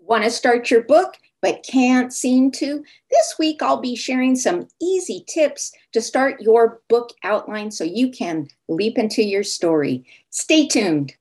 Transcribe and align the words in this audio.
Want 0.00 0.24
to 0.24 0.30
start 0.30 0.70
your 0.70 0.82
book 0.82 1.16
but 1.40 1.64
can't 1.68 2.12
seem 2.12 2.50
to? 2.52 2.84
This 3.10 3.34
week 3.38 3.62
I'll 3.62 3.80
be 3.80 3.94
sharing 3.94 4.36
some 4.36 4.68
easy 4.80 5.24
tips 5.28 5.72
to 5.92 6.00
start 6.00 6.40
your 6.40 6.80
book 6.88 7.12
outline 7.22 7.70
so 7.70 7.84
you 7.84 8.10
can 8.10 8.48
leap 8.68 8.98
into 8.98 9.22
your 9.22 9.42
story. 9.42 10.04
Stay 10.30 10.66
tuned. 10.66 11.14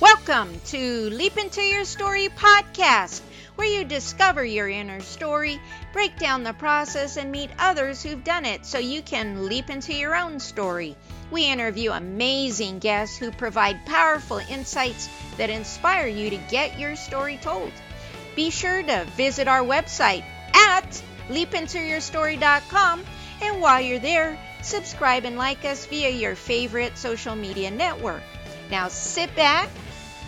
Welcome 0.00 0.60
to 0.66 1.10
Leap 1.10 1.36
Into 1.36 1.62
Your 1.62 1.84
Story 1.84 2.28
podcast, 2.30 3.20
where 3.62 3.78
you 3.78 3.84
discover 3.84 4.44
your 4.44 4.68
inner 4.68 5.00
story, 5.00 5.60
break 5.92 6.18
down 6.18 6.42
the 6.42 6.52
process, 6.52 7.16
and 7.16 7.30
meet 7.30 7.48
others 7.60 8.02
who've 8.02 8.24
done 8.24 8.44
it 8.44 8.66
so 8.66 8.76
you 8.76 9.00
can 9.00 9.46
leap 9.46 9.70
into 9.70 9.94
your 9.94 10.16
own 10.16 10.40
story. 10.40 10.96
We 11.30 11.44
interview 11.44 11.92
amazing 11.92 12.80
guests 12.80 13.16
who 13.16 13.30
provide 13.30 13.86
powerful 13.86 14.38
insights 14.38 15.08
that 15.36 15.48
inspire 15.48 16.08
you 16.08 16.30
to 16.30 16.38
get 16.50 16.80
your 16.80 16.96
story 16.96 17.38
told. 17.40 17.70
Be 18.34 18.50
sure 18.50 18.82
to 18.82 19.06
visit 19.16 19.46
our 19.46 19.62
website 19.62 20.24
at 20.54 21.00
leapintoyourstory.com 21.28 23.04
and 23.42 23.60
while 23.60 23.80
you're 23.80 24.00
there, 24.00 24.36
subscribe 24.64 25.24
and 25.24 25.36
like 25.36 25.64
us 25.64 25.86
via 25.86 26.10
your 26.10 26.34
favorite 26.34 26.98
social 26.98 27.36
media 27.36 27.70
network. 27.70 28.24
Now 28.72 28.88
sit 28.88 29.36
back 29.36 29.70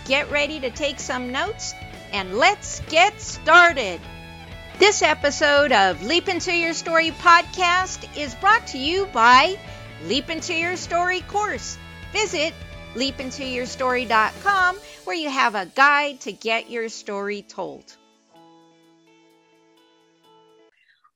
get 0.05 0.30
ready 0.30 0.61
to 0.61 0.70
take 0.70 1.01
some 1.01 1.33
notes, 1.33 1.75
and 2.14 2.38
let's 2.38 2.78
get 2.88 3.20
started. 3.20 4.00
This 4.78 5.02
episode 5.02 5.72
of 5.72 6.00
Leap 6.05 6.28
Into 6.28 6.55
Your 6.56 6.72
Story 6.72 7.10
podcast 7.10 8.06
is 8.16 8.36
brought 8.36 8.68
to 8.68 8.78
you 8.78 9.06
by 9.06 9.59
Leap 10.06 10.30
Into 10.30 10.55
Your 10.55 10.77
Story 10.77 11.22
course. 11.22 11.77
Visit 12.12 12.55
leapintoyourstory.com 12.95 14.77
where 15.02 15.16
you 15.16 15.28
have 15.28 15.56
a 15.56 15.66
guide 15.66 16.20
to 16.20 16.30
get 16.30 16.70
your 16.70 16.88
story 16.88 17.42
told. 17.42 17.96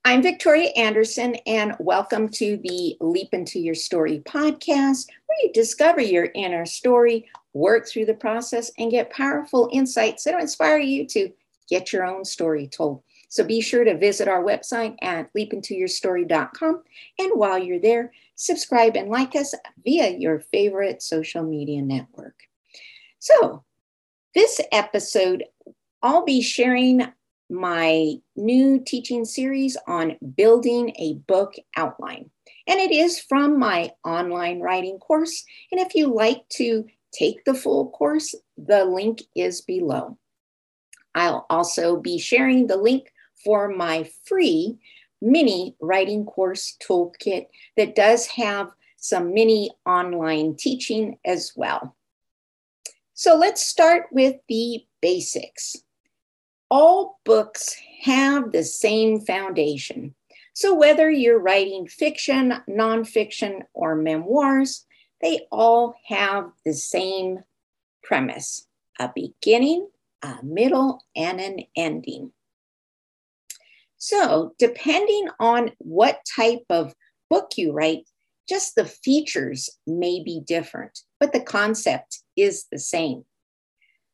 I'm 0.03 0.21
Victoria 0.21 0.71
Andersen, 0.75 1.35
and 1.45 1.75
welcome 1.79 2.27
to 2.29 2.57
the 2.57 2.97
Leap 2.99 3.29
Into 3.31 3.59
Your 3.59 3.75
Story 3.75 4.21
podcast, 4.25 5.07
where 5.27 5.37
you 5.43 5.53
discover 5.53 6.01
your 6.01 6.29
inner 6.35 6.65
story, 6.65 7.29
work 7.53 7.87
through 7.87 8.05
the 8.05 8.13
process, 8.13 8.71
and 8.77 8.91
get 8.91 9.11
powerful 9.11 9.69
insights 9.71 10.23
that'll 10.23 10.39
inspire 10.39 10.79
you 10.79 11.05
to 11.07 11.31
get 11.69 11.93
your 11.93 12.05
own 12.05 12.25
story 12.25 12.67
told. 12.67 13.03
So 13.29 13.43
be 13.43 13.61
sure 13.61 13.83
to 13.83 13.97
visit 13.97 14.27
our 14.27 14.43
website 14.43 14.95
at 15.01 15.31
leapintoyourstory.com. 15.33 16.83
And 17.19 17.31
while 17.35 17.59
you're 17.59 17.79
there, 17.79 18.11
subscribe 18.35 18.95
and 18.95 19.09
like 19.09 19.35
us 19.35 19.53
via 19.83 20.17
your 20.17 20.39
favorite 20.39 21.03
social 21.03 21.43
media 21.43 21.81
network. 21.81 22.35
So, 23.19 23.63
this 24.33 24.61
episode, 24.71 25.43
I'll 26.01 26.23
be 26.23 26.41
sharing 26.41 27.11
my 27.49 28.13
new 28.35 28.79
teaching 28.79 29.25
series 29.25 29.75
on 29.87 30.17
building 30.35 30.93
a 30.97 31.15
book 31.27 31.53
outline. 31.75 32.29
And 32.67 32.79
it 32.79 32.91
is 32.91 33.19
from 33.19 33.59
my 33.59 33.91
online 34.05 34.59
writing 34.59 34.99
course. 34.99 35.43
And 35.71 35.81
if 35.81 35.95
you 35.95 36.13
like 36.13 36.47
to 36.53 36.85
take 37.11 37.43
the 37.45 37.53
full 37.53 37.89
course, 37.89 38.35
the 38.57 38.85
link 38.85 39.21
is 39.35 39.61
below. 39.61 40.17
I'll 41.15 41.45
also 41.49 41.97
be 41.97 42.17
sharing 42.17 42.67
the 42.67 42.77
link 42.77 43.11
for 43.43 43.69
my 43.69 44.09
free 44.25 44.77
mini 45.21 45.75
writing 45.81 46.25
course 46.25 46.77
toolkit 46.81 47.47
that 47.77 47.95
does 47.95 48.27
have 48.27 48.69
some 48.97 49.33
mini 49.33 49.71
online 49.85 50.55
teaching 50.55 51.17
as 51.25 51.53
well. 51.55 51.95
So 53.13 53.35
let's 53.35 53.65
start 53.65 54.07
with 54.11 54.35
the 54.47 54.85
basics 55.01 55.75
all 56.69 57.19
books 57.25 57.75
have 58.03 58.51
the 58.51 58.63
same 58.63 59.21
foundation. 59.21 60.15
So, 60.53 60.73
whether 60.73 61.09
you're 61.09 61.39
writing 61.39 61.87
fiction, 61.87 62.53
nonfiction, 62.69 63.61
or 63.73 63.95
memoirs, 63.95 64.85
they 65.21 65.47
all 65.51 65.95
have 66.07 66.51
the 66.65 66.73
same 66.73 67.43
premise 68.03 68.65
a 68.99 69.11
beginning, 69.15 69.87
a 70.21 70.37
middle, 70.43 71.01
and 71.15 71.39
an 71.39 71.61
ending. 71.75 72.31
So, 73.97 74.53
depending 74.59 75.29
on 75.39 75.71
what 75.77 76.19
type 76.35 76.65
of 76.69 76.93
book 77.29 77.51
you 77.55 77.71
write, 77.71 78.05
just 78.47 78.75
the 78.75 78.85
features 78.85 79.69
may 79.87 80.21
be 80.23 80.41
different, 80.45 80.99
but 81.19 81.31
the 81.31 81.39
concept 81.39 82.23
is 82.35 82.65
the 82.71 82.79
same. 82.79 83.23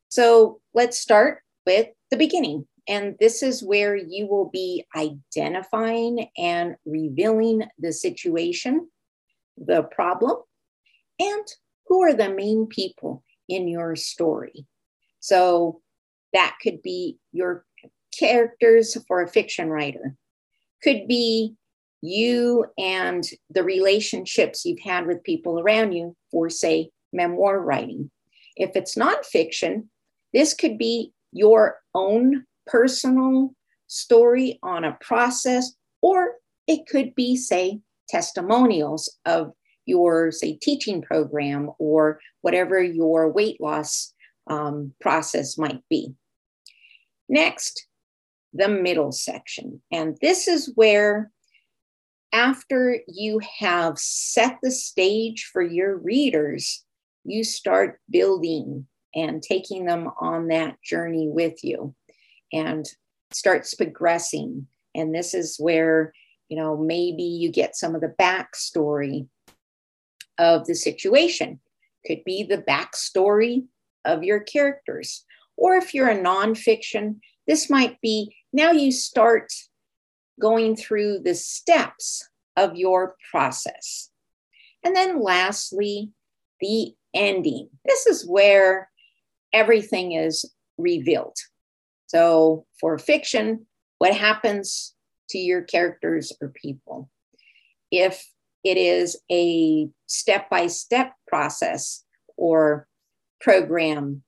So, 0.09 0.59
let's 0.73 0.99
start 0.99 1.41
with 1.65 1.88
the 2.11 2.17
beginning. 2.17 2.67
And 2.88 3.15
this 3.19 3.41
is 3.41 3.63
where 3.63 3.95
you 3.95 4.27
will 4.27 4.49
be 4.49 4.85
identifying 4.95 6.29
and 6.38 6.75
revealing 6.85 7.63
the 7.79 7.91
situation, 7.91 8.88
the 9.57 9.83
problem, 9.83 10.38
and 11.19 11.47
who 11.87 12.01
are 12.03 12.13
the 12.13 12.29
main 12.29 12.67
people 12.67 13.23
in 13.47 13.67
your 13.67 13.95
story. 13.95 14.65
So 15.19 15.81
that 16.33 16.57
could 16.61 16.81
be 16.81 17.17
your 17.31 17.65
characters 18.17 18.97
for 19.07 19.21
a 19.21 19.27
fiction 19.27 19.69
writer, 19.69 20.15
could 20.83 21.07
be 21.07 21.55
you 22.01 22.65
and 22.77 23.23
the 23.49 23.63
relationships 23.63 24.65
you've 24.65 24.79
had 24.79 25.07
with 25.07 25.23
people 25.23 25.59
around 25.59 25.93
you 25.93 26.15
for, 26.31 26.49
say, 26.49 26.89
memoir 27.11 27.59
writing. 27.59 28.11
If 28.55 28.75
it's 28.75 28.95
nonfiction, 28.95 29.85
this 30.33 30.53
could 30.53 30.77
be 30.77 31.13
your 31.31 31.79
own 31.93 32.45
personal 32.67 33.53
story 33.87 34.59
on 34.63 34.83
a 34.83 34.97
process, 35.01 35.73
or 36.01 36.35
it 36.67 36.87
could 36.87 37.15
be, 37.15 37.35
say, 37.37 37.79
testimonials 38.07 39.17
of 39.25 39.51
your, 39.85 40.31
say, 40.31 40.57
teaching 40.62 41.01
program 41.01 41.72
or 41.79 42.19
whatever 42.41 42.81
your 42.81 43.31
weight 43.31 43.59
loss 43.62 44.13
um, 44.47 44.94
process 45.01 45.57
might 45.57 45.81
be. 45.90 46.13
Next, 47.28 47.88
the 48.53 48.69
middle 48.69 49.12
section. 49.12 49.81
And 49.91 50.18
this 50.22 50.47
is 50.47 50.72
where, 50.75 51.31
after 52.31 53.00
you 53.07 53.40
have 53.59 53.97
set 53.97 54.57
the 54.62 54.72
stage 54.72 55.50
for 55.51 55.62
your 55.62 55.97
readers, 55.97 56.84
you 57.24 57.44
start 57.44 58.00
building 58.09 58.88
and 59.16 59.41
taking 59.41 59.85
them 59.85 60.09
on 60.19 60.47
that 60.50 60.81
journey 60.84 61.28
with 61.29 61.63
you 61.63 61.95
and 62.51 62.85
starts 63.31 63.74
progressing. 63.74 64.68
And 64.94 65.13
this 65.13 65.34
is 65.34 65.57
where, 65.57 66.13
you 66.50 66.57
know, 66.57 66.78
maybe 66.78 67.24
you 67.24 67.51
get 67.51 67.75
some 67.75 67.95
of 67.95 68.01
the 68.01 68.13
backstory 68.19 69.28
of 70.38 70.66
the 70.66 70.75
situation. 70.75 71.59
Could 72.06 72.23
be 72.25 72.44
the 72.44 72.59
backstory 72.59 73.66
of 74.03 74.23
your 74.23 74.41
characters. 74.41 75.25
Or 75.57 75.75
if 75.75 75.94
you're 75.94 76.09
a 76.09 76.22
nonfiction, 76.22 77.19
this 77.47 77.69
might 77.69 78.00
be 78.01 78.35
now 78.53 78.72
you 78.72 78.91
start 78.91 79.51
going 80.40 80.75
through 80.75 81.19
the 81.19 81.35
steps 81.35 82.28
of 82.57 82.75
your 82.75 83.16
process. 83.31 84.09
And 84.84 84.95
then 84.95 85.22
lastly, 85.22 86.12
the 86.62 86.94
ending. 87.13 87.69
This 87.85 88.06
is 88.06 88.28
where 88.28 88.90
everything 89.53 90.13
is 90.13 90.45
revealed. 90.78 91.38
So 92.07 92.66
for 92.79 92.97
fiction, 92.97 93.66
what 93.97 94.16
happens 94.16 94.94
to 95.29 95.38
your 95.38 95.63
characters 95.63 96.31
or 96.41 96.50
people? 96.50 97.09
If 97.91 98.25
it 98.63 98.78
is 98.78 99.19
a 99.31 99.90
step 100.07 100.49
by 100.49 100.67
step 100.67 101.13
process 101.27 102.03
or 102.38 102.88
program, 103.41 104.23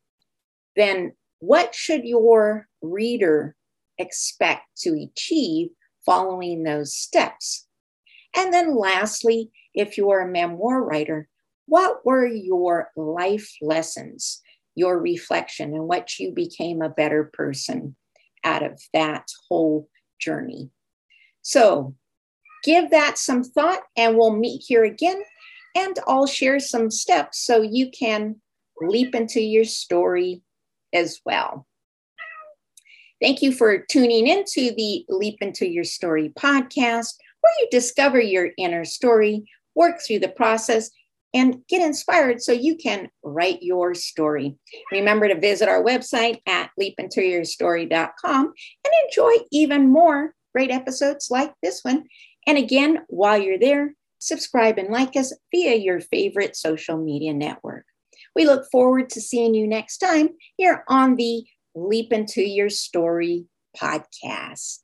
then 0.75 1.13
what 1.39 1.75
should 1.75 2.03
your 2.03 2.67
reader 2.81 3.55
expect 3.97 4.63
to 4.78 5.07
achieve 5.09 5.69
following 6.05 6.63
those 6.63 6.96
steps? 6.96 7.67
And 8.35 8.53
then 8.53 8.75
lastly, 8.75 9.52
if 9.73 9.97
you're 9.97 10.22
a 10.22 10.31
memoir 10.31 10.84
writer, 10.84 11.28
what 11.66 12.05
were 12.05 12.25
your 12.25 12.91
life 12.96 13.52
lessons 13.61 14.41
your 14.78 14.99
reflection 15.02 15.73
and 15.73 15.87
what 15.87 16.19
you 16.19 16.31
became 16.31 16.84
a 16.84 16.90
better 16.90 17.31
person 17.34 17.96
out 18.43 18.63
of 18.63 18.79
that 18.93 19.28
whole 19.49 19.90
journey. 20.22 20.69
So 21.41 21.96
give 22.63 22.91
that 22.91 23.17
some 23.17 23.43
thought, 23.43 23.81
and 23.97 24.16
we'll 24.16 24.35
meet 24.35 24.63
here 24.67 24.84
again. 24.84 25.19
And 25.78 26.00
I'll 26.08 26.26
share 26.26 26.59
some 26.59 26.90
steps 26.90 27.38
so 27.46 27.62
you 27.62 27.91
can 27.91 28.38
leap 28.82 29.14
into 29.14 29.40
your 29.40 29.64
story 29.64 30.41
as 30.91 31.22
well. 31.24 31.68
Thank 33.22 33.44
you 33.44 33.52
for 33.52 33.78
tuning 33.78 34.28
into 34.28 34.72
the 34.76 35.06
Leap 35.08 35.38
Into 35.40 35.68
Your 35.68 35.84
Story 35.84 36.29
podcast, 36.29 37.14
where 37.41 37.53
you 37.59 37.68
discover 37.70 38.20
your 38.20 38.50
inner 38.58 38.85
story, 38.85 39.46
work 39.76 40.00
through 40.02 40.20
the 40.20 40.29
process, 40.29 40.90
and 41.32 41.62
get 41.70 41.85
inspired 41.85 42.41
so 42.41 42.52
you 42.52 42.76
can 42.76 43.09
write 43.22 43.62
your 43.62 43.94
story. 43.94 44.56
Remember 44.91 45.28
to 45.28 45.40
visit 45.40 45.70
our 45.70 45.84
website 45.84 46.41
at 46.47 46.72
leapintoyourstory.com 46.79 48.46
and 48.46 48.94
enjoy 49.06 49.34
even 49.52 49.91
more 49.91 50.34
great 50.53 50.72
episodes 50.72 51.29
like 51.29 51.53
this 51.62 51.82
one. 51.84 52.06
And 52.47 52.58
again, 52.58 53.02
while 53.09 53.38
you're 53.38 53.59
there, 53.59 53.94
subscribe 54.19 54.78
and 54.78 54.90
like 54.90 55.16
us 55.16 55.34
via 55.52 55.75
your 55.75 55.99
favorite 55.99 56.55
social 56.55 56.97
media 56.97 57.34
network. 57.34 57.85
We 58.35 58.46
look 58.46 58.69
forward 58.72 59.09
to 59.11 59.22
seeing 59.22 59.55
you 59.55 59.67
next 59.67 59.97
time 59.97 60.29
here 60.58 60.84
on 60.87 61.16
the 61.16 61.46
Leap 61.75 62.11
Into 62.14 62.41
Your 62.41 62.69
Story 62.69 63.46
podcast. 63.75 64.81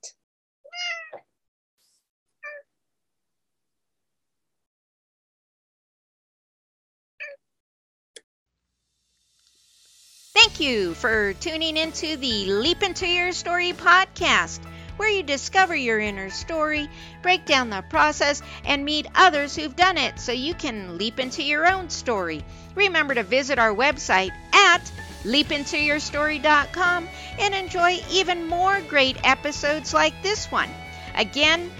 Thank 10.35 10.59
you 10.59 10.93
for 10.95 11.33
tuning 11.33 11.77
into 11.77 12.17
the 12.17 12.51
Leap 12.51 12.83
Into 12.83 13.07
Your 13.07 13.31
Story 13.31 13.73
podcast, 13.73 14.59
where 14.97 15.09
you 15.09 15.23
discover 15.23 15.75
your 15.75 15.99
inner 15.99 16.29
story, 16.29 16.89
break 17.21 17.45
down 17.45 17.69
the 17.69 17.81
process, 17.89 18.41
and 18.65 18.85
meet 18.85 19.07
others 19.15 19.55
who've 19.55 19.75
done 19.75 19.97
it 19.97 20.19
so 20.19 20.31
you 20.31 20.53
can 20.53 20.97
leap 20.97 21.19
into 21.19 21.43
your 21.43 21.67
own 21.71 21.89
story. 21.89 22.43
Remember 22.75 23.13
to 23.13 23.23
visit 23.23 23.59
our 23.59 23.73
website 23.73 24.31
at 24.53 24.91
leapintoyourstory.com 25.23 27.07
and 27.39 27.55
enjoy 27.55 27.99
even 28.11 28.47
more 28.47 28.81
great 28.89 29.17
episodes 29.23 29.93
like 29.93 30.21
this 30.21 30.51
one. 30.51 30.69
Again, 31.15 31.71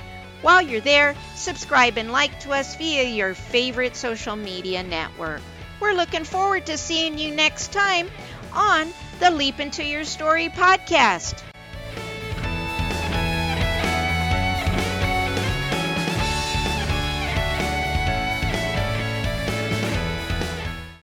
while 0.42 0.62
you're 0.62 0.82
there, 0.82 1.16
subscribe 1.36 1.98
and 1.98 2.12
like 2.12 2.40
to 2.42 2.52
us 2.52 2.76
via 2.76 3.04
your 3.04 3.34
favorite 3.34 3.96
social 3.96 4.36
media 4.36 4.84
network. 4.84 5.42
We're 5.80 5.94
looking 5.94 6.24
forward 6.26 6.66
to 6.68 6.78
seeing 6.78 7.18
you 7.18 7.34
next 7.34 7.72
time 7.74 8.10
on 8.54 8.88
the 9.20 9.32
Leap 9.32 9.60
Into 9.60 9.84
Your 9.84 10.04
Story 10.04 10.50
podcast. 10.50 11.42